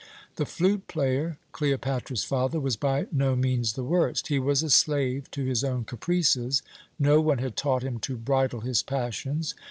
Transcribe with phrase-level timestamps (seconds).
[0.37, 4.29] "The flute player, Cleopatra's father, was by no means the worst.
[4.29, 6.63] He was a slave to his own caprices;
[6.97, 9.53] no one had taught him to bridle his passions.